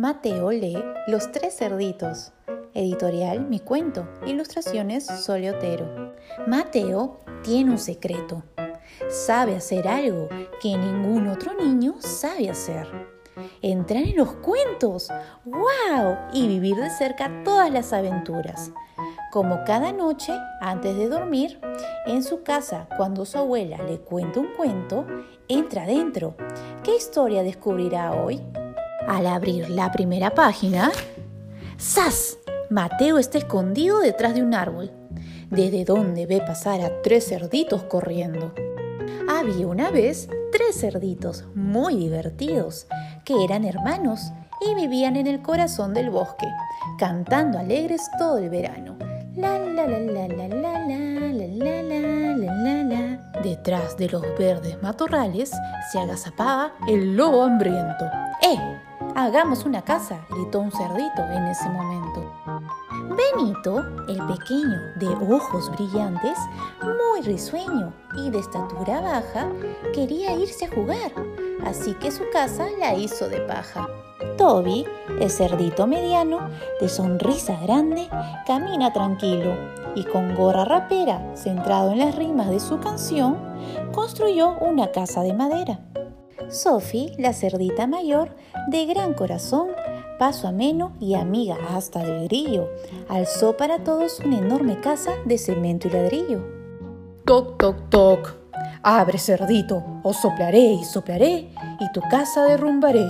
[0.00, 2.32] Mateo lee Los tres cerditos.
[2.72, 4.08] Editorial Mi Cuento.
[4.24, 6.14] Ilustraciones Soleotero.
[6.46, 8.42] Mateo tiene un secreto.
[9.10, 10.30] Sabe hacer algo
[10.62, 12.86] que ningún otro niño sabe hacer.
[13.60, 15.10] Entrar en los cuentos.
[15.44, 16.16] ¡Wow!
[16.32, 18.72] Y vivir de cerca todas las aventuras.
[19.30, 20.32] Como cada noche,
[20.62, 21.60] antes de dormir,
[22.06, 25.04] en su casa, cuando su abuela le cuenta un cuento,
[25.46, 26.36] entra adentro.
[26.82, 28.42] ¿Qué historia descubrirá hoy?
[29.10, 30.92] Al abrir la primera página,
[31.80, 32.38] ¡zas!
[32.70, 34.92] Mateo está escondido detrás de un árbol,
[35.50, 38.54] desde donde ve pasar a tres cerditos corriendo.
[39.28, 42.86] Había una vez tres cerditos muy divertidos,
[43.24, 46.46] que eran hermanos y vivían en el corazón del bosque,
[46.96, 48.96] cantando alegres todo el verano.
[49.34, 53.40] La la la la la la la la la la la.
[53.42, 55.50] Detrás de los verdes matorrales
[55.90, 58.04] se agazapaba el lobo hambriento.
[58.40, 58.89] ¡Eh!
[59.14, 62.32] Hagamos una casa, gritó un cerdito en ese momento.
[63.10, 66.38] Benito, el pequeño de ojos brillantes,
[66.80, 69.48] muy risueño y de estatura baja,
[69.92, 71.12] quería irse a jugar,
[71.66, 73.88] así que su casa la hizo de paja.
[74.36, 74.86] Toby,
[75.20, 76.48] el cerdito mediano,
[76.80, 78.08] de sonrisa grande,
[78.46, 79.54] camina tranquilo
[79.94, 83.38] y con gorra rapera, centrado en las rimas de su canción,
[83.92, 85.80] construyó una casa de madera.
[86.48, 88.34] Sophie, la cerdita mayor,
[88.68, 89.68] de gran corazón,
[90.18, 92.68] paso ameno y amiga hasta del grillo,
[93.08, 96.44] alzó para todos una enorme casa de cemento y ladrillo.
[97.24, 98.36] Toc, toc, toc.
[98.82, 103.06] Abre, cerdito, o soplaré y soplaré, y tu casa derrumbaré.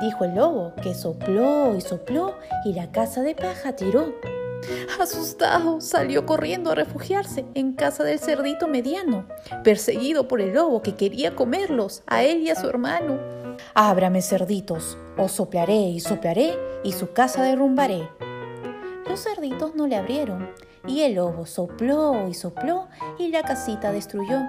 [0.00, 4.14] Dijo el lobo, que sopló y sopló, y la casa de paja tiró.
[5.00, 9.26] Asustado, salió corriendo a refugiarse en casa del cerdito mediano,
[9.62, 13.18] perseguido por el lobo que quería comerlos, a él y a su hermano.
[13.74, 18.08] Ábrame, cerditos, os soplaré y soplaré, y su casa derrumbaré.
[19.08, 20.50] Los cerditos no le abrieron,
[20.86, 24.42] y el lobo sopló y sopló, y la casita destruyó.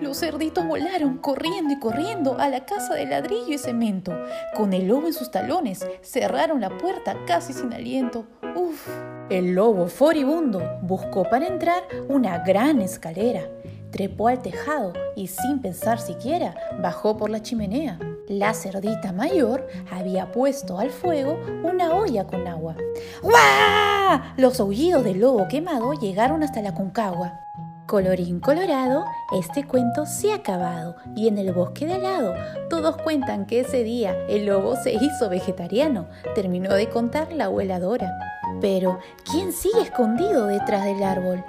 [0.00, 4.12] Los cerditos volaron corriendo y corriendo a la casa de ladrillo y cemento.
[4.54, 8.24] Con el lobo en sus talones, cerraron la puerta casi sin aliento.
[8.54, 8.88] Uf.
[9.30, 13.48] El lobo furibundo buscó para entrar una gran escalera.
[13.90, 17.98] Trepó al tejado y sin pensar siquiera bajó por la chimenea.
[18.28, 22.76] La cerdita mayor había puesto al fuego una olla con agua.
[23.22, 24.20] ¡Guau!
[24.36, 27.40] Los aullidos del lobo quemado llegaron hasta la concagua.
[27.86, 32.34] Colorín colorado, este cuento se ha acabado y en el bosque de al lado
[32.68, 37.78] todos cuentan que ese día el lobo se hizo vegetariano, terminó de contar la abuela
[37.80, 38.10] Dora.
[38.64, 38.98] Pero,
[39.30, 41.44] ¿quién sigue escondido detrás del árbol?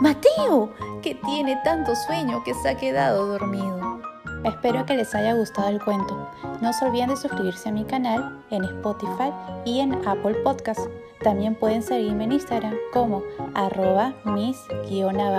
[0.00, 0.72] ¡Mateo!
[1.00, 4.00] que tiene tanto sueño que se ha quedado dormido.
[4.44, 6.28] Espero que les haya gustado el cuento.
[6.60, 9.30] No se olviden de suscribirse a mi canal en Spotify
[9.64, 10.80] y en Apple Podcast.
[11.22, 13.22] También pueden seguirme en Instagram como
[13.54, 15.38] arroba mis-diana-aog.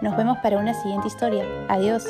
[0.00, 1.44] Nos vemos para una siguiente historia.
[1.68, 2.06] Adiós.